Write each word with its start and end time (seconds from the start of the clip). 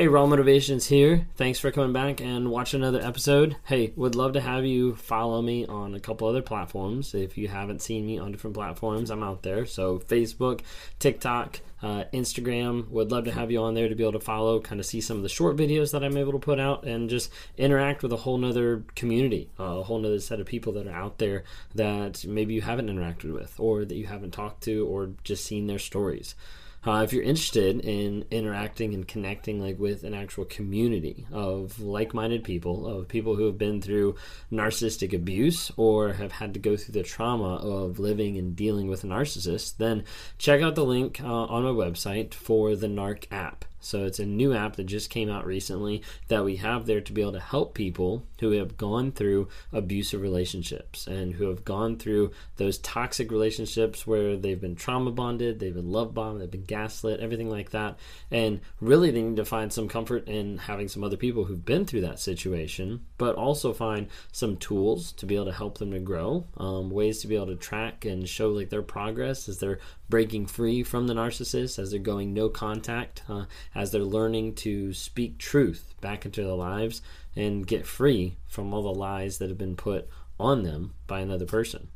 Hey, 0.00 0.08
Raw 0.08 0.24
Motivations 0.24 0.86
here. 0.86 1.26
Thanks 1.36 1.58
for 1.58 1.70
coming 1.70 1.92
back 1.92 2.22
and 2.22 2.50
watching 2.50 2.80
another 2.80 3.02
episode. 3.02 3.56
Hey, 3.66 3.92
would 3.96 4.14
love 4.14 4.32
to 4.32 4.40
have 4.40 4.64
you 4.64 4.94
follow 4.94 5.42
me 5.42 5.66
on 5.66 5.94
a 5.94 6.00
couple 6.00 6.26
other 6.26 6.40
platforms. 6.40 7.14
If 7.14 7.36
you 7.36 7.48
haven't 7.48 7.82
seen 7.82 8.06
me 8.06 8.18
on 8.18 8.32
different 8.32 8.56
platforms, 8.56 9.10
I'm 9.10 9.22
out 9.22 9.42
there. 9.42 9.66
So, 9.66 9.98
Facebook, 9.98 10.62
TikTok, 11.00 11.60
uh, 11.82 12.04
Instagram. 12.14 12.88
Would 12.88 13.12
love 13.12 13.24
to 13.24 13.32
have 13.32 13.50
you 13.50 13.60
on 13.60 13.74
there 13.74 13.90
to 13.90 13.94
be 13.94 14.02
able 14.02 14.18
to 14.18 14.20
follow, 14.20 14.58
kind 14.58 14.80
of 14.80 14.86
see 14.86 15.02
some 15.02 15.18
of 15.18 15.22
the 15.22 15.28
short 15.28 15.58
videos 15.58 15.92
that 15.92 16.02
I'm 16.02 16.16
able 16.16 16.32
to 16.32 16.38
put 16.38 16.58
out, 16.58 16.84
and 16.84 17.10
just 17.10 17.30
interact 17.58 18.02
with 18.02 18.14
a 18.14 18.16
whole 18.16 18.38
nother 18.38 18.82
community, 18.94 19.50
uh, 19.60 19.80
a 19.80 19.82
whole 19.82 19.98
nother 19.98 20.20
set 20.20 20.40
of 20.40 20.46
people 20.46 20.72
that 20.72 20.86
are 20.86 20.96
out 20.96 21.18
there 21.18 21.44
that 21.74 22.24
maybe 22.24 22.54
you 22.54 22.62
haven't 22.62 22.88
interacted 22.88 23.34
with, 23.34 23.54
or 23.60 23.84
that 23.84 23.96
you 23.96 24.06
haven't 24.06 24.30
talked 24.30 24.62
to, 24.62 24.86
or 24.86 25.10
just 25.24 25.44
seen 25.44 25.66
their 25.66 25.78
stories. 25.78 26.34
Uh, 26.86 27.02
if 27.04 27.12
you're 27.12 27.22
interested 27.22 27.78
in 27.80 28.24
interacting 28.30 28.94
and 28.94 29.06
connecting 29.06 29.60
like 29.60 29.78
with 29.78 30.02
an 30.02 30.14
actual 30.14 30.46
community 30.46 31.26
of 31.30 31.78
like-minded 31.78 32.42
people, 32.42 32.86
of 32.86 33.06
people 33.06 33.36
who 33.36 33.44
have 33.44 33.58
been 33.58 33.82
through 33.82 34.14
narcissistic 34.50 35.12
abuse 35.12 35.70
or 35.76 36.14
have 36.14 36.32
had 36.32 36.54
to 36.54 36.60
go 36.60 36.78
through 36.78 36.94
the 36.94 37.02
trauma 37.02 37.56
of 37.56 37.98
living 37.98 38.38
and 38.38 38.56
dealing 38.56 38.88
with 38.88 39.04
a 39.04 39.06
narcissist, 39.06 39.76
then 39.76 40.04
check 40.38 40.62
out 40.62 40.74
the 40.74 40.84
link 40.84 41.20
uh, 41.22 41.26
on 41.26 41.64
my 41.64 41.70
website 41.70 42.32
for 42.32 42.74
the 42.74 42.86
NARC 42.86 43.26
app. 43.30 43.66
So 43.80 44.04
it's 44.04 44.18
a 44.18 44.26
new 44.26 44.54
app 44.54 44.76
that 44.76 44.84
just 44.84 45.10
came 45.10 45.30
out 45.30 45.46
recently 45.46 46.02
that 46.28 46.44
we 46.44 46.56
have 46.56 46.86
there 46.86 47.00
to 47.00 47.12
be 47.12 47.22
able 47.22 47.32
to 47.32 47.40
help 47.40 47.74
people 47.74 48.26
who 48.40 48.52
have 48.52 48.76
gone 48.76 49.12
through 49.12 49.48
abusive 49.72 50.20
relationships 50.20 51.06
and 51.06 51.34
who 51.34 51.48
have 51.48 51.64
gone 51.64 51.96
through 51.96 52.30
those 52.56 52.78
toxic 52.78 53.30
relationships 53.30 54.06
where 54.06 54.36
they've 54.36 54.60
been 54.60 54.76
trauma 54.76 55.10
bonded, 55.10 55.58
they've 55.58 55.74
been 55.74 55.90
love 55.90 56.14
bombed, 56.14 56.40
they've 56.40 56.50
been 56.50 56.64
gaslit, 56.64 57.20
everything 57.20 57.50
like 57.50 57.70
that. 57.70 57.98
And 58.30 58.60
really 58.80 59.10
they 59.10 59.22
need 59.22 59.36
to 59.36 59.44
find 59.44 59.72
some 59.72 59.88
comfort 59.88 60.28
in 60.28 60.58
having 60.58 60.88
some 60.88 61.02
other 61.02 61.16
people 61.16 61.44
who've 61.44 61.64
been 61.64 61.86
through 61.86 62.02
that 62.02 62.20
situation, 62.20 63.04
but 63.18 63.34
also 63.34 63.72
find 63.72 64.08
some 64.32 64.56
tools 64.56 65.12
to 65.12 65.26
be 65.26 65.34
able 65.34 65.46
to 65.46 65.52
help 65.52 65.78
them 65.78 65.90
to 65.92 66.00
grow, 66.00 66.46
um, 66.56 66.90
ways 66.90 67.20
to 67.20 67.28
be 67.28 67.36
able 67.36 67.46
to 67.46 67.56
track 67.56 68.04
and 68.04 68.28
show 68.28 68.50
like 68.50 68.70
their 68.70 68.82
progress 68.82 69.48
as 69.48 69.58
they're 69.58 69.78
breaking 70.10 70.46
free 70.46 70.82
from 70.82 71.06
the 71.06 71.14
narcissist, 71.14 71.78
as 71.78 71.90
they're 71.90 72.00
going 72.00 72.34
no 72.34 72.48
contact, 72.48 73.22
uh, 73.28 73.44
as 73.74 73.90
they're 73.92 74.02
learning 74.02 74.54
to 74.56 74.92
speak 74.92 75.38
truth 75.38 75.94
back 76.00 76.26
into 76.26 76.42
their 76.42 76.52
lives 76.52 77.00
and 77.36 77.66
get 77.66 77.86
free 77.86 78.36
from 78.48 78.74
all 78.74 78.82
the 78.82 78.98
lies 78.98 79.38
that 79.38 79.48
have 79.48 79.58
been 79.58 79.76
put 79.76 80.08
on 80.38 80.64
them 80.64 80.94
by 81.06 81.20
another 81.20 81.46
person. 81.46 81.88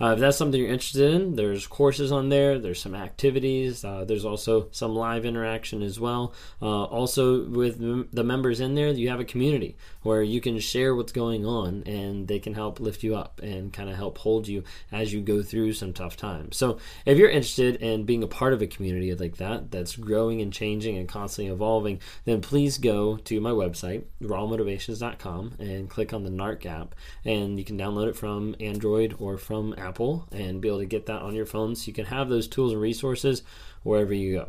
Uh, 0.00 0.12
if 0.14 0.18
that's 0.18 0.36
something 0.36 0.60
you're 0.60 0.70
interested 0.70 1.14
in, 1.14 1.36
there's 1.36 1.66
courses 1.66 2.10
on 2.10 2.28
there. 2.28 2.58
There's 2.58 2.80
some 2.80 2.94
activities. 2.94 3.84
Uh, 3.84 4.04
there's 4.04 4.24
also 4.24 4.68
some 4.72 4.94
live 4.94 5.24
interaction 5.24 5.82
as 5.82 6.00
well. 6.00 6.34
Uh, 6.60 6.84
also, 6.84 7.44
with 7.48 7.78
the 8.12 8.24
members 8.24 8.60
in 8.60 8.74
there, 8.74 8.88
you 8.88 9.10
have 9.10 9.20
a 9.20 9.24
community 9.24 9.76
where 10.02 10.22
you 10.22 10.40
can 10.40 10.58
share 10.58 10.94
what's 10.94 11.12
going 11.12 11.46
on, 11.46 11.82
and 11.86 12.26
they 12.26 12.38
can 12.38 12.54
help 12.54 12.80
lift 12.80 13.02
you 13.02 13.14
up 13.14 13.40
and 13.42 13.72
kind 13.72 13.88
of 13.88 13.96
help 13.96 14.18
hold 14.18 14.48
you 14.48 14.64
as 14.90 15.12
you 15.12 15.20
go 15.20 15.42
through 15.42 15.72
some 15.72 15.92
tough 15.92 16.16
times. 16.16 16.56
So, 16.56 16.78
if 17.06 17.18
you're 17.18 17.30
interested 17.30 17.76
in 17.76 18.04
being 18.04 18.22
a 18.22 18.28
part 18.28 18.52
of 18.52 18.62
a 18.62 18.66
community 18.66 19.14
like 19.14 19.36
that, 19.36 19.70
that's 19.70 19.96
growing 19.96 20.40
and 20.40 20.52
changing 20.52 20.96
and 20.96 21.08
constantly 21.08 21.52
evolving, 21.52 22.00
then 22.24 22.40
please 22.40 22.78
go 22.78 23.16
to 23.18 23.40
my 23.40 23.50
website, 23.50 24.04
rawmotivations.com, 24.22 25.56
and 25.58 25.88
click 25.88 26.12
on 26.12 26.24
the 26.24 26.30
NARC 26.30 26.66
app, 26.66 26.94
and 27.24 27.58
you 27.58 27.64
can 27.64 27.78
download 27.78 28.08
it 28.08 28.16
from 28.16 28.56
Android 28.58 29.14
or 29.18 29.38
from 29.38 29.74
Apple 29.82 30.28
and 30.32 30.60
be 30.60 30.68
able 30.68 30.78
to 30.78 30.86
get 30.86 31.06
that 31.06 31.22
on 31.22 31.34
your 31.34 31.46
phone 31.46 31.76
so 31.76 31.86
you 31.86 31.92
can 31.92 32.06
have 32.06 32.28
those 32.28 32.48
tools 32.48 32.72
and 32.72 32.80
resources 32.80 33.42
wherever 33.82 34.14
you 34.14 34.36
go. 34.36 34.48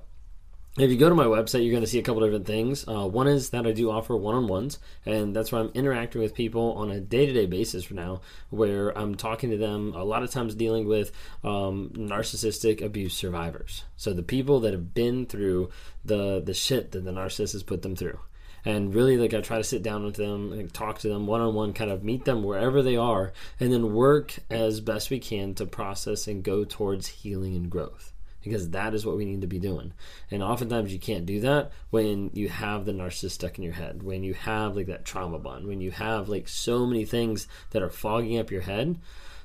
If 0.76 0.90
you 0.90 0.98
go 0.98 1.08
to 1.08 1.14
my 1.14 1.26
website, 1.26 1.64
you're 1.64 1.72
going 1.72 1.84
to 1.84 1.90
see 1.90 2.00
a 2.00 2.04
couple 2.04 2.24
different 2.24 2.48
things. 2.48 2.88
Uh, 2.88 3.08
one 3.08 3.28
is 3.28 3.52
that 3.52 3.68
I 3.68 3.74
do 3.74 3.92
offer 3.92 4.18
one 4.18 4.34
on 4.34 4.48
ones, 4.48 4.80
and 5.06 5.36
that's 5.36 5.52
where 5.52 5.62
I'm 5.62 5.70
interacting 5.76 6.20
with 6.20 6.34
people 6.34 6.74
on 6.74 6.90
a 6.90 7.00
day 7.00 7.28
to 7.28 7.32
day 7.32 7.46
basis 7.46 7.84
for 7.84 7.94
now, 7.94 8.22
where 8.50 8.90
I'm 8.98 9.14
talking 9.14 9.52
to 9.52 9.58
them 9.58 9.94
a 9.96 10.04
lot 10.04 10.24
of 10.24 10.32
times 10.32 10.56
dealing 10.56 10.88
with 10.88 11.12
um, 11.44 11.92
narcissistic 11.96 12.84
abuse 12.84 13.14
survivors. 13.14 13.84
So 13.98 14.14
the 14.14 14.24
people 14.24 14.62
that 14.62 14.74
have 14.74 14.96
been 14.96 15.28
through 15.28 15.70
the, 16.04 16.42
the 16.44 16.56
shit 16.56 16.92
that 16.94 17.06
the 17.06 17.12
narcissist 17.12 17.54
has 17.54 17.62
put 17.62 17.84
them 17.84 17.96
through 17.96 18.18
and 18.66 18.94
really 18.94 19.18
like 19.18 19.34
I 19.34 19.42
try 19.42 19.58
to 19.58 19.64
sit 19.64 19.84
down 19.84 20.04
with 20.06 20.16
them 20.16 20.54
and 20.54 20.74
talk 20.74 21.00
to 21.00 21.10
them 21.10 21.28
one 21.28 21.42
on 21.42 21.54
one, 21.54 21.74
kind 21.74 21.92
of 21.92 22.04
meet 22.04 22.26
them 22.26 22.44
wherever 22.44 22.82
they 22.82 22.96
are, 22.96 23.34
and 23.60 23.72
then 23.72 23.94
work 23.94 24.36
as 24.50 24.80
best 24.80 25.10
we 25.10 25.20
can 25.20 25.54
to 25.56 25.66
process 25.66 26.28
and 26.28 26.44
go 26.44 26.64
towards 26.64 27.08
healing 27.08 27.56
and 27.56 27.70
growth. 27.70 28.12
Because 28.42 28.72
that 28.72 28.94
is 28.94 29.06
what 29.06 29.16
we 29.16 29.24
need 29.24 29.40
to 29.40 29.48
be 29.48 29.60
doing. 29.60 29.94
And 30.30 30.44
oftentimes 30.44 30.92
you 30.92 31.00
can't 31.00 31.26
do 31.26 31.40
that 31.42 31.72
when 31.92 32.30
you 32.34 32.50
have 32.50 32.84
the 32.84 32.92
narcissist 32.92 33.32
stuck 33.32 33.58
in 33.58 33.64
your 33.64 33.74
head, 33.74 34.04
when 34.04 34.22
you 34.24 34.34
have 34.34 34.76
like 34.76 34.88
that 34.88 35.06
trauma 35.06 35.40
bond, 35.40 35.66
when 35.66 35.80
you 35.80 35.92
have 35.92 36.28
like 36.28 36.50
so 36.50 36.86
many 36.86 37.06
things 37.06 37.48
that 37.70 37.82
are 37.82 37.90
fogging 37.90 38.38
up 38.38 38.52
your 38.52 38.62
head. 38.62 39.00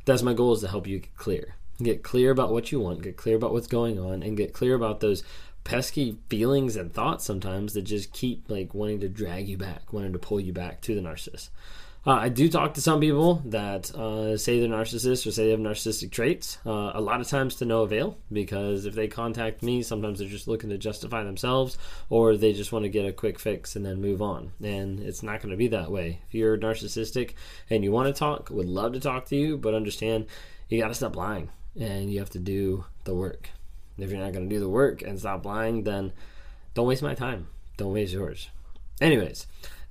That's 0.05 0.23
my 0.23 0.33
goal 0.33 0.53
is 0.55 0.63
to 0.63 0.69
help 0.69 0.89
you 0.89 0.99
get 0.99 1.17
clear. 1.17 1.55
Get 1.81 2.03
clear 2.03 2.33
about 2.33 2.51
what 2.51 2.73
you 2.73 2.81
want, 2.81 3.03
get 3.03 3.17
clear 3.17 3.37
about 3.37 3.53
what's 3.53 3.69
going 3.69 4.01
on, 4.01 4.25
and 4.25 4.37
get 4.37 4.53
clear 4.53 4.75
about 4.75 4.99
those 4.99 5.23
pesky 5.69 6.17
feelings 6.31 6.77
and 6.77 6.95
thoughts 6.95 7.27
sometimes 7.27 7.75
that 7.75 7.83
just 7.83 8.11
keep 8.15 8.49
like 8.49 8.73
wanting 8.73 9.01
to 9.01 9.09
drag 9.09 9.47
you 9.47 9.59
back, 9.59 9.93
wanting 9.93 10.15
to 10.15 10.19
pull 10.19 10.41
you 10.41 10.51
back 10.51 10.81
to 10.81 10.95
the 10.95 11.01
narcissist. 11.03 11.51
Uh, 12.07 12.13
I 12.13 12.31
do 12.31 12.49
talk 12.49 12.73
to 12.75 12.81
some 12.81 13.01
people 13.01 13.43
that 13.45 13.95
uh, 13.95 14.39
say 14.39 14.61
they're 14.61 14.69
narcissists 14.71 15.27
or 15.27 15.31
say 15.31 15.45
they 15.45 15.51
have 15.51 15.61
narcissistic 15.61 16.11
traits. 16.11 16.57
Uh, 16.65 16.93
a 16.95 17.03
lot 17.03 17.21
of 17.21 17.29
times 17.29 17.57
to 17.57 17.67
no 17.67 17.83
avail 17.83 18.17
because 18.33 18.87
if 18.87 18.95
they 18.95 19.09
contact 19.09 19.63
me, 19.63 19.83
sometimes 19.83 20.19
they're 20.21 20.29
just 20.29 20.49
looking 20.49 20.71
to 20.71 20.79
justify 20.79 21.23
themselves 21.23 21.77
or 22.09 22.35
they 22.35 22.55
just 22.55 22.73
want 22.73 22.85
to 22.85 22.89
get 22.89 23.05
a 23.05 23.13
quick 23.13 23.39
fix 23.39 23.77
and 23.77 23.85
then 23.85 24.01
move 24.01 24.23
on. 24.23 24.53
And 24.65 25.01
it's 25.01 25.23
not 25.23 25.43
going 25.43 25.51
to 25.51 25.57
be 25.59 25.69
that 25.69 25.93
way. 25.93 26.23
If 26.29 26.35
you're 26.35 26.57
narcissistic 26.57 27.35
and 27.69 27.85
you 27.85 27.93
want 27.93 28.07
to 28.07 28.19
talk, 28.19 28.49
would 28.49 28.65
love 28.65 28.95
to 28.95 29.01
talk 29.01 29.27
to 29.27 29.37
you, 29.37 29.59
but 29.59 29.75
understand 29.75 30.29
you 30.71 30.81
got 30.81 30.89
to 30.89 30.95
stop 30.95 31.15
lying 31.15 31.51
and 31.79 32.11
you 32.11 32.21
have 32.21 32.31
to 32.31 32.39
do 32.39 32.87
the 33.05 33.15
work 33.15 33.51
if 33.99 34.11
you're 34.11 34.21
not 34.21 34.33
going 34.33 34.49
to 34.49 34.55
do 34.55 34.61
the 34.61 34.69
work 34.69 35.03
and 35.03 35.19
stop 35.19 35.45
lying, 35.45 35.85
then 35.85 36.13
don't 36.75 36.87
waste 36.87 37.03
my 37.03 37.15
time. 37.15 37.49
Don't 37.77 37.93
waste 37.93 38.13
yours. 38.13 38.51
Anyways, 39.01 39.47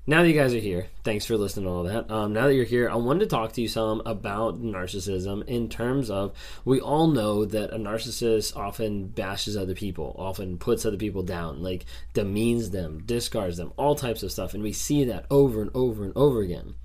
now 0.10 0.22
that 0.22 0.30
you 0.30 0.34
guys 0.34 0.54
are 0.54 0.60
here, 0.60 0.88
thanks 1.04 1.26
for 1.26 1.36
listening 1.36 1.66
to 1.66 1.72
all 1.72 1.84
that. 1.84 2.10
Um, 2.10 2.32
now 2.32 2.48
that 2.48 2.56
you're 2.56 2.64
here, 2.64 2.90
I 2.90 2.96
wanted 2.96 3.22
to 3.22 3.26
talk 3.26 3.52
to 3.54 3.62
you 3.62 3.68
some 3.68 4.02
about 4.06 4.62
narcissism 4.62 5.46
in 5.48 5.68
terms 5.68 6.10
of 6.10 6.34
we 6.64 6.80
all 6.80 7.08
know 7.08 7.44
that 7.44 7.74
a 7.74 7.78
narcissist 7.78 8.56
often 8.56 9.08
bashes 9.08 9.58
other 9.58 9.76
people, 9.76 10.16
often 10.18 10.58
puts 10.58 10.86
other 10.86 10.96
people 10.96 11.24
down, 11.24 11.62
like 11.62 11.86
demeans 12.14 12.70
them, 12.70 13.04
discards 13.06 13.58
them, 13.58 13.74
all 13.76 13.96
types 13.96 14.24
of 14.24 14.32
stuff. 14.32 14.54
And 14.54 14.64
we 14.64 14.72
see 14.72 15.04
that 15.04 15.26
over 15.30 15.62
and 15.62 15.72
over 15.74 16.06
and 16.06 16.14
over 16.16 16.40
again. 16.40 16.76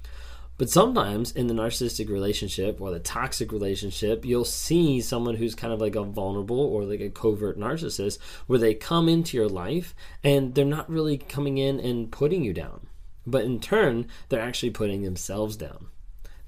But 0.63 0.71
sometimes 0.71 1.33
in 1.33 1.49
the 1.49 1.55
narcissistic 1.55 2.09
relationship 2.09 2.81
or 2.81 2.93
the 2.93 3.01
toxic 3.01 3.51
relationship, 3.51 4.25
you'll 4.25 4.45
see 4.45 5.01
someone 5.01 5.35
who's 5.35 5.57
kind 5.57 5.73
of 5.73 5.81
like 5.81 5.97
a 5.97 6.05
vulnerable 6.05 6.61
or 6.61 6.85
like 6.85 7.01
a 7.01 7.11
covert 7.11 7.59
narcissist 7.59 8.21
where 8.47 8.61
they 8.61 8.73
come 8.73 9.09
into 9.09 9.37
your 9.37 9.49
life 9.49 9.93
and 10.23 10.55
they're 10.55 10.65
not 10.65 10.89
really 10.89 11.19
coming 11.19 11.59
in 11.59 11.81
and 11.81 12.13
putting 12.13 12.45
you 12.45 12.53
down. 12.53 12.87
But 13.27 13.45
in 13.45 13.59
turn, 13.59 14.07
they're 14.29 14.41
actually 14.41 14.71
putting 14.71 15.03
themselves 15.03 15.57
down. 15.57 15.89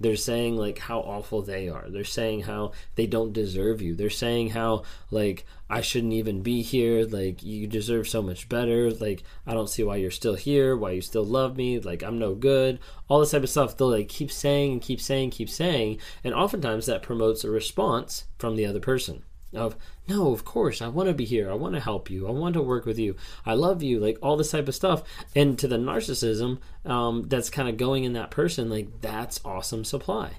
They're 0.01 0.17
saying 0.17 0.57
like 0.57 0.79
how 0.79 1.01
awful 1.01 1.43
they 1.43 1.69
are. 1.69 1.89
They're 1.89 2.05
saying 2.05 2.43
how 2.43 2.73
they 2.97 3.07
don't 3.07 3.33
deserve 3.33 3.81
you. 3.81 3.95
They're 3.95 4.11
saying 4.11 4.51
how 4.51 4.83
like 5.11 5.47
I 5.71 5.81
shouldn't 5.81 6.13
even 6.13 6.43
be 6.43 6.63
here. 6.63 7.05
Like 7.05 7.43
you 7.43 7.67
deserve 7.67 8.09
so 8.09 8.21
much 8.21 8.49
better. 8.49 8.91
Like 8.91 9.23
I 9.47 9.55
don't 9.55 9.71
see 9.71 9.85
why 9.85 9.97
you're 9.97 10.11
still 10.11 10.35
here. 10.35 10.77
Why 10.77 10.93
you 10.93 11.01
still 11.01 11.25
love 11.25 11.57
me. 11.57 11.79
Like 11.79 12.03
I'm 12.03 12.19
no 12.19 12.35
good. 12.35 12.81
All 13.09 13.21
this 13.21 13.31
type 13.31 13.43
of 13.43 13.51
stuff. 13.51 13.77
They'll 13.77 13.91
like 13.91 14.09
keep 14.09 14.33
saying 14.33 14.73
and 14.73 14.83
keep 14.83 15.01
saying, 15.01 15.31
keep 15.31 15.51
saying, 15.51 15.99
and 16.23 16.35
oftentimes 16.35 16.87
that 16.87 17.03
promotes 17.03 17.45
a 17.45 17.51
response 17.51 18.25
from 18.39 18.57
the 18.57 18.67
other 18.67 18.81
person 18.81 19.23
of 19.57 19.77
no 20.09 20.33
of 20.33 20.45
course 20.45 20.83
i 20.83 20.89
want 20.89 21.09
to 21.09 21.15
be 21.15 21.25
here 21.25 21.51
i 21.51 21.55
want 21.55 21.75
to 21.75 21.81
help 21.81 22.11
you 22.11 22.27
i 22.27 22.31
want 22.31 22.55
to 22.55 22.63
work 22.63 22.85
with 22.85 22.99
you 22.99 23.15
i 23.47 23.55
love 23.55 23.83
you 23.83 23.99
like 23.99 24.19
all 24.23 24.37
this 24.37 24.51
type 24.51 24.69
of 24.69 24.75
stuff. 24.75 25.03
And 25.35 25.59
to 25.59 25.69
the 25.69 25.77
narcissism 25.77 26.59
um, 26.85 27.25
that's 27.29 27.51
kind 27.51 27.69
of 27.69 27.77
going 27.77 28.05
in 28.05 28.13
that 28.15 28.31
person 28.31 28.71
like 28.71 29.01
that's 29.01 29.41
awesome 29.45 29.85
supply. 29.85 30.33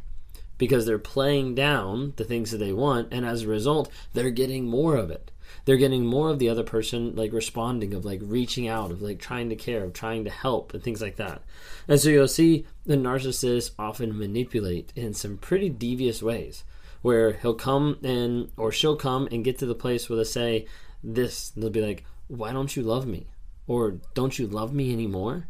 Because 0.57 0.86
they're 0.86 1.00
playing 1.00 1.56
down 1.56 2.13
the 2.16 2.24
things 2.24 2.51
that 2.51 2.60
they 2.60 2.72
want 2.72 3.10
and 3.12 3.25
as 3.25 3.44
a 3.44 3.48
result 3.48 3.92
they're 4.13 4.30
getting 4.30 4.66
more 4.66 4.95
of 4.95 5.12
it. 5.12 5.31
They're 5.66 5.78
getting 5.78 6.06
more 6.06 6.30
of 6.30 6.39
the 6.39 6.50
other 6.50 6.63
person 6.63 7.16
like 7.16 7.34
responding 7.34 7.94
of 7.94 8.06
like 8.06 8.22
reaching 8.24 8.68
out 8.68 8.92
of 8.92 9.01
like 9.01 9.19
trying 9.19 9.50
to 9.50 9.56
care 9.56 9.84
of 9.84 9.94
trying 9.94 10.24
to 10.24 10.30
help 10.30 10.74
and 10.74 10.81
things 10.81 11.01
like 11.01 11.18
that. 11.18 11.42
And 11.88 12.00
so 12.00 12.10
you'll 12.10 12.28
see 12.28 12.66
the 12.86 12.95
narcissists 12.95 13.72
often 13.78 14.18
manipulate 14.18 14.94
in 14.95 15.13
some 15.13 15.38
pretty 15.38 15.69
devious 15.69 16.22
ways 16.22 16.63
where 17.06 17.34
he'll 17.34 17.54
come 17.54 18.00
and 18.02 18.50
or 18.57 18.72
she'll 18.72 18.96
come 18.96 19.28
and 19.31 19.46
get 19.46 19.60
to 19.60 19.66
the 19.68 19.75
place 19.75 20.10
where 20.10 20.18
they 20.18 20.24
say 20.24 20.66
this 21.04 21.52
they'll 21.52 21.69
be 21.69 21.80
like 21.80 22.04
why 22.28 22.52
don't 22.52 22.75
you 22.75 22.81
love 22.81 23.06
me 23.06 23.28
or 23.68 24.00
don't 24.16 24.40
you 24.40 24.48
love 24.48 24.74
me 24.74 24.92
anymore 24.92 25.48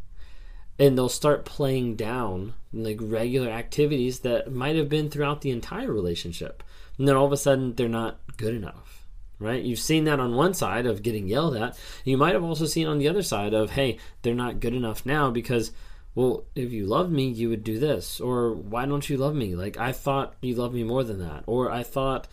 and 0.77 0.97
they'll 0.97 1.07
start 1.07 1.45
playing 1.45 1.95
down 1.95 2.53
like 2.73 2.97
regular 2.99 3.49
activities 3.49 4.19
that 4.19 4.51
might 4.51 4.75
have 4.75 4.89
been 4.89 5.09
throughout 5.09 5.39
the 5.39 5.51
entire 5.51 5.93
relationship 5.93 6.61
and 6.97 7.07
then 7.07 7.15
all 7.15 7.25
of 7.25 7.31
a 7.31 7.37
sudden 7.37 7.73
they're 7.75 7.87
not 7.87 8.19
good 8.35 8.53
enough 8.53 9.01
right? 9.37 9.63
You've 9.63 9.79
seen 9.79 10.05
that 10.05 10.19
on 10.19 10.35
one 10.35 10.53
side 10.53 10.85
of 10.85 11.03
getting 11.03 11.27
yelled 11.27 11.57
at. 11.57 11.77
You 12.05 12.15
might 12.15 12.33
have 12.33 12.43
also 12.43 12.65
seen 12.65 12.87
on 12.87 12.99
the 12.99 13.09
other 13.09 13.21
side 13.21 13.53
of, 13.53 13.71
hey, 13.71 13.97
they're 14.21 14.33
not 14.33 14.61
good 14.61 14.73
enough 14.73 15.05
now 15.05 15.29
because, 15.29 15.73
well, 16.15 16.45
if 16.55 16.71
you 16.71 16.85
loved 16.85 17.11
me, 17.11 17.27
you 17.27 17.49
would 17.49 17.63
do 17.63 17.77
this. 17.77 18.21
Or 18.21 18.53
why 18.53 18.85
don't 18.85 19.07
you 19.09 19.17
love 19.17 19.35
me? 19.35 19.55
Like, 19.55 19.77
I 19.77 19.91
thought 19.91 20.35
you 20.41 20.55
loved 20.55 20.73
me 20.73 20.83
more 20.83 21.03
than 21.03 21.19
that. 21.19 21.43
Or 21.45 21.69
I 21.69 21.83
thought, 21.83 22.27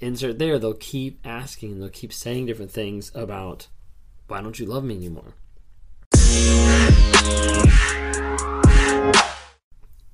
insert 0.00 0.38
there, 0.38 0.58
they'll 0.58 0.74
keep 0.74 1.20
asking, 1.26 1.80
they'll 1.80 1.88
keep 1.88 2.12
saying 2.12 2.46
different 2.46 2.70
things 2.70 3.10
about, 3.14 3.66
why 4.28 4.40
don't 4.40 4.58
you 4.58 4.66
love 4.66 4.84
me 4.84 4.94
anymore? 4.94 5.34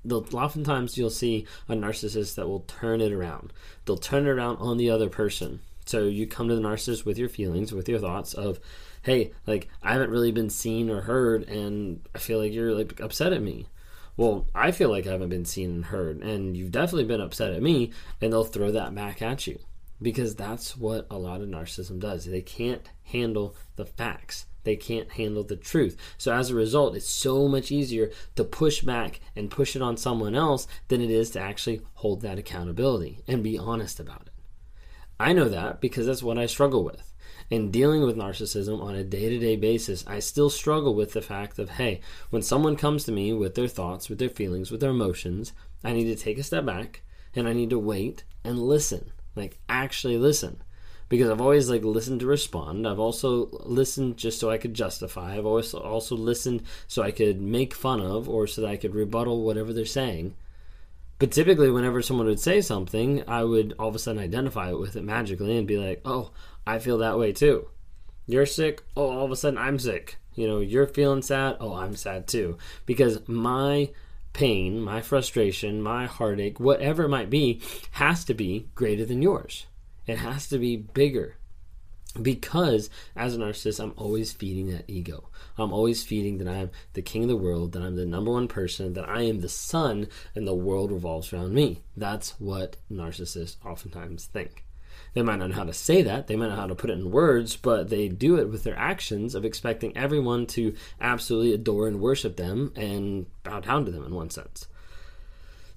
they'll 0.04 0.26
oftentimes 0.32 0.96
you'll 0.96 1.10
see 1.10 1.46
a 1.68 1.74
narcissist 1.74 2.34
that 2.36 2.48
will 2.48 2.60
turn 2.60 3.00
it 3.00 3.12
around. 3.12 3.52
They'll 3.84 3.98
turn 3.98 4.26
it 4.26 4.30
around 4.30 4.56
on 4.56 4.78
the 4.78 4.90
other 4.90 5.10
person. 5.10 5.60
So 5.84 6.04
you 6.04 6.26
come 6.26 6.48
to 6.48 6.56
the 6.56 6.62
narcissist 6.62 7.04
with 7.04 7.18
your 7.18 7.28
feelings, 7.28 7.72
with 7.72 7.88
your 7.88 7.98
thoughts 7.98 8.34
of, 8.34 8.58
hey, 9.02 9.32
like 9.46 9.68
I 9.82 9.92
haven't 9.92 10.10
really 10.10 10.32
been 10.32 10.50
seen 10.50 10.90
or 10.90 11.02
heard, 11.02 11.48
and 11.48 12.00
I 12.14 12.18
feel 12.18 12.38
like 12.38 12.52
you're 12.52 12.74
like 12.74 13.00
upset 13.00 13.32
at 13.32 13.42
me. 13.42 13.66
Well, 14.16 14.48
I 14.54 14.72
feel 14.72 14.90
like 14.90 15.06
I 15.06 15.12
haven't 15.12 15.28
been 15.28 15.44
seen 15.44 15.70
and 15.70 15.84
heard, 15.86 16.22
and 16.22 16.56
you've 16.56 16.72
definitely 16.72 17.04
been 17.04 17.20
upset 17.20 17.52
at 17.52 17.62
me, 17.62 17.92
and 18.20 18.32
they'll 18.32 18.44
throw 18.44 18.72
that 18.72 18.94
back 18.94 19.22
at 19.22 19.46
you 19.46 19.58
because 20.00 20.34
that's 20.34 20.76
what 20.76 21.06
a 21.10 21.18
lot 21.18 21.40
of 21.40 21.48
narcissism 21.48 21.98
does. 22.00 22.24
They 22.24 22.40
can't 22.42 22.88
handle 23.04 23.54
the 23.76 23.86
facts. 23.86 24.46
They 24.64 24.76
can't 24.76 25.10
handle 25.12 25.44
the 25.44 25.56
truth. 25.56 25.96
So 26.18 26.32
as 26.32 26.50
a 26.50 26.54
result, 26.54 26.94
it's 26.94 27.08
so 27.08 27.48
much 27.48 27.72
easier 27.72 28.10
to 28.36 28.44
push 28.44 28.82
back 28.82 29.20
and 29.34 29.50
push 29.50 29.74
it 29.74 29.82
on 29.82 29.96
someone 29.96 30.34
else 30.34 30.66
than 30.88 31.00
it 31.00 31.10
is 31.10 31.30
to 31.30 31.40
actually 31.40 31.80
hold 31.94 32.20
that 32.22 32.38
accountability 32.38 33.22
and 33.26 33.42
be 33.42 33.58
honest 33.58 33.98
about 33.98 34.22
it. 34.26 34.32
I 35.18 35.32
know 35.32 35.48
that 35.48 35.80
because 35.80 36.06
that's 36.06 36.22
what 36.22 36.38
I 36.38 36.46
struggle 36.46 36.84
with. 36.84 37.07
In 37.50 37.70
dealing 37.70 38.02
with 38.02 38.16
narcissism 38.16 38.82
on 38.82 38.94
a 38.94 39.02
day 39.02 39.30
to 39.30 39.38
day 39.38 39.56
basis, 39.56 40.04
I 40.06 40.18
still 40.18 40.50
struggle 40.50 40.94
with 40.94 41.12
the 41.12 41.22
fact 41.22 41.58
of, 41.58 41.70
hey, 41.70 42.00
when 42.28 42.42
someone 42.42 42.76
comes 42.76 43.04
to 43.04 43.12
me 43.12 43.32
with 43.32 43.54
their 43.54 43.68
thoughts, 43.68 44.10
with 44.10 44.18
their 44.18 44.28
feelings, 44.28 44.70
with 44.70 44.82
their 44.82 44.90
emotions, 44.90 45.54
I 45.82 45.92
need 45.92 46.04
to 46.04 46.16
take 46.16 46.36
a 46.38 46.42
step 46.42 46.66
back 46.66 47.02
and 47.34 47.48
I 47.48 47.54
need 47.54 47.70
to 47.70 47.78
wait 47.78 48.24
and 48.44 48.58
listen. 48.58 49.12
Like, 49.34 49.58
actually 49.68 50.18
listen. 50.18 50.62
Because 51.08 51.30
I've 51.30 51.40
always 51.40 51.70
like 51.70 51.84
listened 51.84 52.20
to 52.20 52.26
respond. 52.26 52.86
I've 52.86 52.98
also 52.98 53.48
listened 53.64 54.18
just 54.18 54.38
so 54.38 54.50
I 54.50 54.58
could 54.58 54.74
justify. 54.74 55.36
I've 55.36 55.46
always 55.46 55.72
also 55.72 56.16
listened 56.16 56.64
so 56.86 57.02
I 57.02 57.12
could 57.12 57.40
make 57.40 57.72
fun 57.72 58.02
of 58.02 58.28
or 58.28 58.46
so 58.46 58.60
that 58.60 58.70
I 58.70 58.76
could 58.76 58.94
rebuttal 58.94 59.42
whatever 59.42 59.72
they're 59.72 59.86
saying. 59.86 60.34
But 61.18 61.32
typically, 61.32 61.70
whenever 61.70 62.00
someone 62.00 62.26
would 62.26 62.40
say 62.40 62.60
something, 62.60 63.24
I 63.26 63.42
would 63.42 63.74
all 63.78 63.88
of 63.88 63.94
a 63.94 63.98
sudden 63.98 64.22
identify 64.22 64.70
it 64.70 64.78
with 64.78 64.94
it 64.96 65.02
magically 65.02 65.56
and 65.56 65.66
be 65.66 65.76
like, 65.76 66.00
oh, 66.04 66.30
I 66.66 66.78
feel 66.78 66.98
that 66.98 67.18
way 67.18 67.32
too. 67.32 67.68
You're 68.26 68.46
sick. 68.46 68.82
Oh, 68.96 69.10
all 69.10 69.24
of 69.24 69.32
a 69.32 69.36
sudden 69.36 69.58
I'm 69.58 69.78
sick. 69.78 70.18
You 70.34 70.46
know, 70.46 70.60
you're 70.60 70.86
feeling 70.86 71.22
sad. 71.22 71.56
Oh, 71.58 71.74
I'm 71.74 71.96
sad 71.96 72.28
too. 72.28 72.58
Because 72.86 73.26
my 73.26 73.90
pain, 74.32 74.80
my 74.80 75.00
frustration, 75.00 75.82
my 75.82 76.06
heartache, 76.06 76.60
whatever 76.60 77.04
it 77.04 77.08
might 77.08 77.30
be, 77.30 77.60
has 77.92 78.24
to 78.26 78.34
be 78.34 78.68
greater 78.76 79.04
than 79.04 79.22
yours. 79.22 79.66
It 80.06 80.18
has 80.18 80.48
to 80.48 80.58
be 80.58 80.76
bigger 80.76 81.36
because 82.20 82.90
as 83.14 83.34
a 83.34 83.38
narcissist 83.38 83.82
i'm 83.82 83.92
always 83.96 84.32
feeding 84.32 84.68
that 84.70 84.84
ego. 84.88 85.28
I'm 85.56 85.72
always 85.72 86.02
feeding 86.02 86.38
that 86.38 86.48
i'm 86.48 86.70
the 86.94 87.02
king 87.02 87.22
of 87.22 87.28
the 87.28 87.36
world 87.36 87.72
that 87.72 87.82
i'm 87.82 87.96
the 87.96 88.06
number 88.06 88.30
one 88.30 88.48
person 88.48 88.94
that 88.94 89.08
i 89.08 89.22
am 89.22 89.40
the 89.40 89.48
sun 89.48 90.08
and 90.34 90.46
the 90.46 90.54
world 90.54 90.90
revolves 90.90 91.32
around 91.32 91.54
me. 91.54 91.82
That's 91.96 92.30
what 92.40 92.76
narcissists 92.90 93.56
oftentimes 93.64 94.26
think. 94.26 94.64
They 95.14 95.22
might 95.22 95.36
not 95.36 95.50
know 95.50 95.56
how 95.56 95.64
to 95.64 95.72
say 95.72 96.02
that. 96.02 96.26
They 96.26 96.36
might 96.36 96.48
not 96.48 96.56
know 96.56 96.60
how 96.62 96.66
to 96.68 96.74
put 96.74 96.90
it 96.90 96.98
in 96.98 97.10
words 97.10 97.56
but 97.56 97.88
they 97.90 98.08
do 98.08 98.38
it 98.38 98.48
with 98.48 98.64
their 98.64 98.78
actions 98.78 99.34
of 99.34 99.44
expecting 99.44 99.96
everyone 99.96 100.46
to 100.46 100.74
absolutely 101.00 101.52
adore 101.52 101.88
and 101.88 102.00
worship 102.00 102.36
them 102.36 102.72
and 102.74 103.26
bow 103.42 103.60
down 103.60 103.84
to 103.84 103.90
them 103.90 104.04
in 104.04 104.14
one 104.14 104.30
sense 104.30 104.66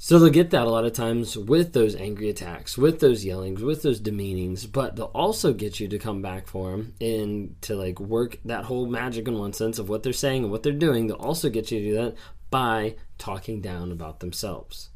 so 0.03 0.17
they'll 0.17 0.31
get 0.31 0.49
that 0.49 0.65
a 0.65 0.69
lot 0.71 0.83
of 0.83 0.93
times 0.93 1.37
with 1.37 1.73
those 1.73 1.95
angry 1.95 2.27
attacks, 2.27 2.75
with 2.75 3.01
those 3.01 3.23
yellings, 3.23 3.61
with 3.61 3.83
those 3.83 3.99
demeanings, 3.99 4.65
but 4.65 4.95
they'll 4.95 5.11
also 5.13 5.53
get 5.53 5.79
you 5.79 5.87
to 5.89 5.99
come 5.99 6.23
back 6.23 6.47
for 6.47 6.71
them 6.71 6.95
and 6.99 7.55
to 7.61 7.75
like 7.75 7.99
work 7.99 8.39
that 8.45 8.65
whole 8.65 8.87
magic 8.87 9.27
in 9.27 9.37
one 9.37 9.53
sense 9.53 9.77
of 9.77 9.89
what 9.89 10.01
they're 10.01 10.11
saying 10.11 10.41
and 10.41 10.51
what 10.51 10.63
they're 10.63 10.73
doing. 10.73 11.05
They'll 11.05 11.17
also 11.17 11.51
get 11.51 11.69
you 11.69 11.81
to 11.81 11.85
do 11.85 11.95
that 11.97 12.15
by 12.49 12.95
talking 13.19 13.61
down 13.61 13.91
about 13.91 14.21
themselves. 14.21 14.89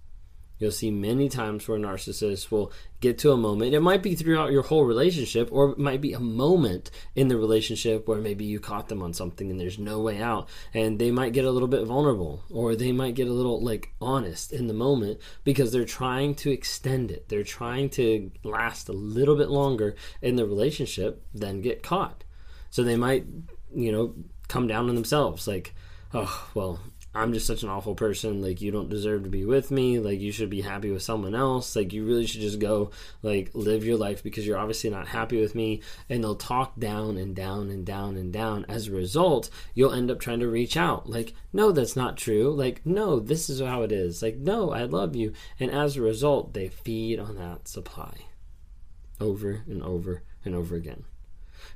You'll 0.57 0.71
see 0.71 0.91
many 0.91 1.27
times 1.27 1.67
where 1.67 1.77
narcissists 1.77 2.49
will 2.49 2.71
get 3.01 3.17
to 3.19 3.31
a 3.31 3.37
moment. 3.37 3.73
It 3.73 3.81
might 3.81 4.01
be 4.01 4.15
throughout 4.15 4.51
your 4.51 4.63
whole 4.63 4.85
relationship, 4.85 5.49
or 5.51 5.71
it 5.71 5.77
might 5.77 6.01
be 6.01 6.13
a 6.13 6.19
moment 6.19 6.91
in 7.15 7.27
the 7.27 7.37
relationship 7.37 8.07
where 8.07 8.19
maybe 8.19 8.45
you 8.45 8.59
caught 8.59 8.87
them 8.87 9.03
on 9.03 9.13
something 9.13 9.51
and 9.51 9.59
there's 9.59 9.77
no 9.77 9.99
way 9.99 10.21
out. 10.21 10.47
And 10.73 10.97
they 10.97 11.11
might 11.11 11.33
get 11.33 11.45
a 11.45 11.51
little 11.51 11.67
bit 11.67 11.85
vulnerable, 11.85 12.43
or 12.49 12.75
they 12.75 12.91
might 12.91 13.15
get 13.15 13.27
a 13.27 13.33
little 13.33 13.61
like 13.61 13.93
honest 13.99 14.53
in 14.53 14.67
the 14.67 14.73
moment 14.73 15.19
because 15.43 15.71
they're 15.71 15.85
trying 15.85 16.35
to 16.35 16.51
extend 16.51 17.11
it. 17.11 17.27
They're 17.27 17.43
trying 17.43 17.89
to 17.91 18.31
last 18.43 18.87
a 18.89 18.93
little 18.93 19.35
bit 19.35 19.49
longer 19.49 19.95
in 20.21 20.35
the 20.35 20.45
relationship 20.45 21.25
than 21.33 21.61
get 21.61 21.83
caught. 21.83 22.23
So 22.69 22.83
they 22.83 22.95
might, 22.95 23.25
you 23.73 23.91
know, 23.91 24.15
come 24.47 24.67
down 24.67 24.89
on 24.89 24.95
themselves 24.95 25.47
like, 25.47 25.73
oh, 26.13 26.49
well, 26.53 26.79
I'm 27.15 27.31
just 27.31 27.47
such 27.47 27.63
an 27.63 27.69
awful 27.69 27.95
person. 27.95 28.41
Like, 28.41 28.61
you 28.61 28.71
don't 28.71 28.89
deserve 28.89 29.23
to 29.23 29.29
be 29.29 29.45
with 29.45 29.71
me. 29.71 29.99
Like, 29.99 30.19
you 30.19 30.31
should 30.31 30.49
be 30.49 30.61
happy 30.61 30.91
with 30.91 31.01
someone 31.01 31.33
else. 31.33 31.75
Like, 31.75 31.93
you 31.93 32.05
really 32.05 32.25
should 32.25 32.41
just 32.41 32.59
go, 32.59 32.91
like, 33.23 33.51
live 33.53 33.85
your 33.85 33.97
life 33.97 34.21
because 34.21 34.45
you're 34.45 34.57
obviously 34.57 34.89
not 34.89 35.07
happy 35.07 35.39
with 35.39 35.55
me. 35.55 35.81
And 36.09 36.23
they'll 36.23 36.35
talk 36.35 36.77
down 36.77 37.17
and 37.17 37.35
down 37.35 37.69
and 37.69 37.85
down 37.85 38.17
and 38.17 38.33
down. 38.33 38.65
As 38.67 38.87
a 38.87 38.91
result, 38.91 39.49
you'll 39.73 39.93
end 39.93 40.11
up 40.11 40.19
trying 40.19 40.41
to 40.41 40.47
reach 40.47 40.75
out. 40.75 41.09
Like, 41.09 41.33
no, 41.53 41.71
that's 41.71 41.95
not 41.95 42.17
true. 42.17 42.51
Like, 42.51 42.85
no, 42.85 43.19
this 43.19 43.49
is 43.49 43.61
how 43.61 43.83
it 43.83 43.91
is. 43.91 44.21
Like, 44.21 44.35
no, 44.35 44.71
I 44.71 44.83
love 44.83 45.15
you. 45.15 45.33
And 45.59 45.71
as 45.71 45.95
a 45.95 46.01
result, 46.01 46.53
they 46.53 46.67
feed 46.67 47.19
on 47.19 47.37
that 47.37 47.67
supply 47.67 48.25
over 49.21 49.63
and 49.67 49.81
over 49.81 50.23
and 50.43 50.53
over 50.53 50.75
again. 50.75 51.05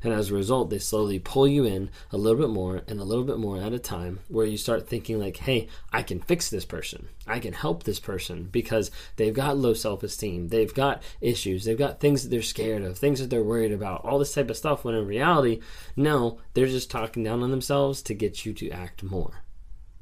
And 0.04 0.14
as 0.14 0.30
a 0.30 0.36
result, 0.36 0.70
they 0.70 0.80
slowly 0.80 1.20
pull 1.20 1.48
you 1.48 1.66
in 1.66 1.90
a 2.12 2.18
little 2.18 2.40
bit 2.40 2.50
more 2.50 2.81
and 2.88 3.00
a 3.00 3.04
little 3.04 3.24
bit 3.24 3.38
more 3.38 3.62
at 3.62 3.74
a 3.74 3.80
time, 3.80 4.20
where 4.28 4.46
you 4.46 4.58
start 4.58 4.88
thinking, 4.88 5.20
like, 5.20 5.38
hey, 5.38 5.68
I 5.92 6.04
can 6.04 6.20
fix 6.20 6.50
this 6.50 6.66
person. 6.66 7.10
I 7.28 7.40
can 7.40 7.54
help 7.54 7.84
this 7.84 8.00
person 8.00 8.50
because 8.52 8.92
they've 9.18 9.34
got 9.34 9.58
low 9.58 9.74
self 9.74 10.04
esteem. 10.04 10.48
They've 10.48 10.74
got 10.74 11.04
issues. 11.22 11.64
They've 11.66 11.78
got 11.78 12.00
things 12.00 12.24
that 12.24 12.30
they're 12.30 12.42
scared 12.42 12.84
of, 12.84 12.98
things 12.98 13.20
that 13.20 13.30
they're 13.30 13.44
worried 13.44 13.72
about, 13.72 14.04
all 14.04 14.20
this 14.20 14.34
type 14.34 14.50
of 14.50 14.58
stuff. 14.58 14.84
When 14.84 14.96
in 14.96 15.06
reality, 15.06 15.62
no, 15.96 16.39
they're 16.53 16.68
just 16.68 16.89
talking 16.89 17.24
down 17.24 17.44
on 17.44 17.51
themselves 17.51 18.01
to 18.03 18.13
get 18.13 18.46
you 18.46 18.53
to 18.53 18.70
act 18.72 19.03
more, 19.03 19.44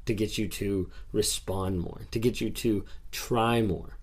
to 0.06 0.14
get 0.14 0.38
you 0.38 0.48
to 0.48 0.90
respond 1.12 1.80
more, 1.80 2.02
to 2.10 2.18
get 2.18 2.40
you 2.40 2.50
to 2.50 2.84
try 3.10 3.62
more. 3.62 3.98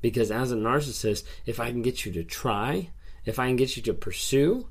Because 0.00 0.30
as 0.30 0.52
a 0.52 0.56
narcissist, 0.56 1.24
if 1.46 1.58
I 1.58 1.70
can 1.70 1.82
get 1.82 2.04
you 2.04 2.12
to 2.12 2.24
try, 2.24 2.90
if 3.24 3.38
I 3.38 3.46
can 3.48 3.56
get 3.56 3.76
you 3.76 3.82
to 3.84 3.94
pursue, 3.94 4.68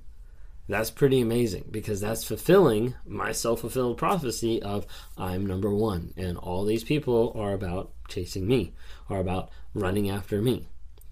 that's 0.67 0.89
pretty 0.89 1.21
amazing 1.21 1.65
because 1.69 2.01
that's 2.01 2.23
fulfilling 2.23 2.95
my 3.05 3.31
self 3.31 3.61
fulfilled 3.61 3.97
prophecy 3.97 4.61
of 4.61 4.85
I'm 5.17 5.45
number 5.45 5.69
one, 5.69 6.13
and 6.17 6.37
all 6.37 6.65
these 6.65 6.83
people 6.83 7.33
are 7.35 7.53
about 7.53 7.91
chasing 8.07 8.47
me, 8.47 8.73
are 9.09 9.19
about 9.19 9.49
running 9.73 10.09
after 10.09 10.41
me. 10.41 10.67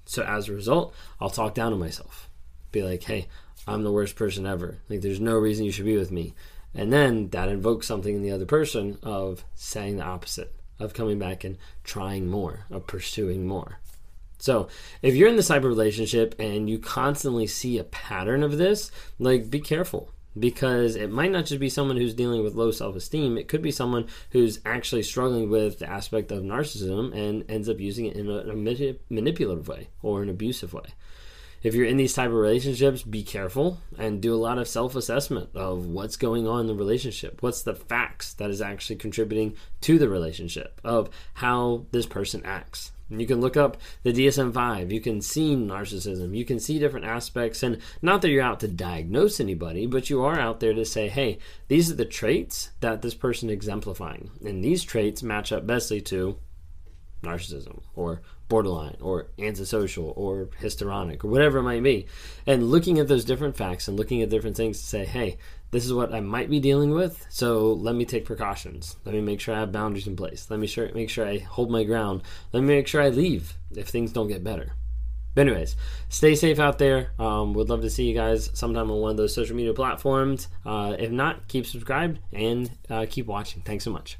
So 0.06 0.24
as 0.24 0.50
a 0.50 0.54
result, 0.54 0.94
I'll 1.22 1.30
talk 1.30 1.54
down 1.54 1.72
to 1.72 1.78
myself, 1.78 2.30
be 2.72 2.84
like, 2.84 3.04
hey, 3.04 3.28
I'm 3.68 3.84
the 3.84 3.92
worst 3.92 4.16
person 4.16 4.46
ever. 4.46 4.80
Like, 4.90 5.02
there's 5.02 5.20
no 5.20 5.36
reason 5.38 5.66
you 5.66 5.72
should 5.72 5.86
be 5.86 5.98
with 5.98 6.12
me. 6.12 6.34
And 6.74 6.92
then 6.92 7.30
that 7.30 7.50
invokes 7.50 7.88
something 7.88 8.16
in 8.16 8.24
the 8.24 8.32
other 8.32 8.46
person 8.46 8.98
of 9.04 9.46
saying 9.56 9.98
the 9.98 10.04
opposite, 10.04 10.54
of 10.80 10.94
coming 10.94 11.20
back 11.20 11.44
and 11.44 11.58
trying 11.84 12.28
more, 12.28 12.66
of 12.72 12.88
pursuing 12.88 13.46
more. 13.46 13.80
So, 14.44 14.68
if 15.02 15.16
you're 15.16 15.30
in 15.30 15.38
this 15.38 15.48
type 15.48 15.64
of 15.64 15.70
relationship 15.70 16.36
and 16.38 16.70
you 16.70 16.78
constantly 16.78 17.48
see 17.48 17.78
a 17.78 17.86
pattern 17.86 18.44
of 18.44 18.58
this, 18.58 18.92
like 19.18 19.50
be 19.50 19.62
careful 19.62 20.12
because 20.38 20.98
it 20.98 21.10
might 21.10 21.32
not 21.32 21.46
just 21.46 21.62
be 21.62 21.70
someone 21.70 21.96
who's 21.96 22.14
dealing 22.14 22.44
with 22.44 22.54
low 22.54 22.70
self 22.70 22.98
esteem, 22.98 23.38
it 23.38 23.48
could 23.48 23.62
be 23.62 23.72
someone 23.72 24.06
who's 24.32 24.60
actually 24.66 25.04
struggling 25.04 25.50
with 25.50 25.80
the 25.80 25.90
aspect 25.90 26.30
of 26.30 26.44
narcissism 26.44 27.16
and 27.16 27.50
ends 27.50 27.70
up 27.70 27.80
using 27.80 28.08
it 28.08 28.18
in 28.18 28.30
a, 28.30 28.40
a 28.40 28.96
manipulative 29.10 29.70
way 29.70 29.88
or 30.02 30.22
an 30.22 30.30
abusive 30.30 30.74
way. 30.74 30.88
If 31.62 31.74
you're 31.74 31.86
in 31.86 31.96
these 31.96 32.14
type 32.14 32.28
of 32.28 32.34
relationships, 32.34 33.02
be 33.02 33.24
careful 33.24 33.80
and 33.98 34.22
do 34.22 34.34
a 34.34 34.36
lot 34.36 34.58
of 34.58 34.68
self-assessment 34.68 35.52
of 35.56 35.86
what's 35.86 36.18
going 36.18 36.50
on 36.50 36.60
in 36.60 36.68
the 36.68 36.76
relationship. 36.76 37.42
What's 37.42 37.62
the 37.62 37.76
facts 37.76 38.34
that 38.34 38.50
is 38.50 38.62
actually 38.62 38.98
contributing 38.98 39.56
to 39.80 39.98
the 39.98 40.10
relationship 40.10 40.82
of 40.84 41.10
how 41.36 41.86
this 41.92 42.06
person 42.06 42.42
acts 42.44 42.92
you 43.20 43.28
can 43.28 43.42
look 43.42 43.58
up 43.58 43.78
the 44.04 44.14
DSM 44.14 44.54
5. 44.54 44.92
You 44.92 45.02
can 45.02 45.22
see 45.22 45.56
narcissism. 45.56 46.36
You 46.36 46.46
can 46.46 46.60
see 46.60 46.80
different 46.80 47.06
aspects. 47.06 47.64
And 47.64 47.80
not 48.02 48.22
that 48.22 48.30
you're 48.30 48.44
out 48.44 48.60
to 48.62 48.68
diagnose 48.68 49.40
anybody, 49.40 49.86
but 49.86 50.10
you 50.10 50.24
are 50.24 50.40
out 50.40 50.60
there 50.60 50.74
to 50.74 50.86
say, 50.86 51.10
hey, 51.10 51.40
these 51.68 51.92
are 51.92 51.96
the 51.96 52.06
traits 52.06 52.72
that 52.80 53.02
this 53.02 53.14
person 53.14 53.50
exemplifying. 53.50 54.32
And 54.46 54.64
these 54.64 54.84
traits 54.84 55.24
match 55.24 55.52
up 55.52 55.66
bestly 55.66 56.04
to 56.06 56.38
narcissism 57.24 57.82
or 57.96 58.22
borderline 58.50 58.98
or 59.02 59.28
antisocial 59.40 60.14
or 60.16 60.50
histrionic 60.60 61.24
or 61.24 61.30
whatever 61.30 61.60
it 61.60 61.64
might 61.64 61.84
be. 61.84 62.06
And 62.46 62.70
looking 62.70 63.00
at 63.00 63.08
those 63.08 63.26
different 63.26 63.58
facts 63.58 63.88
and 63.88 63.98
looking 63.98 64.22
at 64.22 64.30
different 64.30 64.58
things 64.58 64.80
to 64.80 64.86
say, 64.86 65.06
hey, 65.06 65.38
this 65.74 65.86
is 65.86 65.94
what 65.94 66.14
I 66.14 66.20
might 66.20 66.52
be 66.52 66.60
dealing 66.60 66.92
with, 66.92 67.26
so 67.30 67.74
let 67.74 67.96
me 67.96 68.06
take 68.06 68.26
precautions. 68.26 68.96
Let 69.06 69.16
me 69.16 69.22
make 69.22 69.42
sure 69.42 69.56
I 69.56 69.60
have 69.60 69.72
boundaries 69.72 70.06
in 70.06 70.16
place. 70.16 70.48
Let 70.50 70.60
me 70.60 70.68
sure, 70.68 70.90
make 70.94 71.10
sure 71.10 71.28
I 71.28 71.40
hold 71.40 71.72
my 71.72 71.84
ground. 71.84 72.22
Let 72.52 72.62
me 72.62 72.68
make 72.68 72.88
sure 72.88 73.02
I 73.02 73.10
leave 73.10 73.58
if 73.76 73.88
things 73.88 74.12
don't 74.12 74.28
get 74.28 74.44
better. 74.44 74.74
But 75.34 75.48
anyways, 75.48 75.76
stay 76.10 76.36
safe 76.36 76.60
out 76.60 76.78
there. 76.78 77.12
Um, 77.18 77.54
would 77.56 77.70
love 77.70 77.82
to 77.82 77.90
see 77.90 78.08
you 78.08 78.14
guys 78.14 78.52
sometime 78.54 78.92
on 78.92 79.02
one 79.02 79.12
of 79.12 79.18
those 79.18 79.34
social 79.34 79.56
media 79.56 79.74
platforms. 79.74 80.48
Uh, 80.64 80.96
if 81.00 81.10
not, 81.10 81.48
keep 81.48 81.66
subscribed 81.66 82.20
and 82.32 82.70
uh, 82.90 83.08
keep 83.10 83.26
watching. 83.26 83.64
Thanks 83.64 83.84
so 83.84 83.92
much. 83.92 84.20